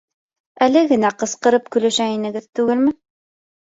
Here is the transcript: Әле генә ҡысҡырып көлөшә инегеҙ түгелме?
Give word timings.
Әле 0.67 0.83
генә 0.93 1.13
ҡысҡырып 1.25 1.71
көлөшә 1.79 2.11
инегеҙ 2.19 2.53
түгелме? 2.59 3.01